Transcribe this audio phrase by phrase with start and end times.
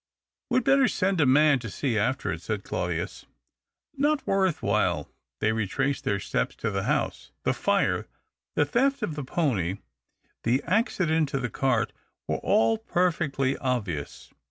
[0.49, 3.27] "We'd Ijetter send a man to see after it," said Claudius."
[3.95, 7.29] Not worth while." They retraced their steps to the house.
[7.43, 8.07] The fire—
[8.55, 9.75] the theft of the pony—
[10.43, 11.93] the accident to the cart—
[12.27, 14.31] were all perfectly obvious.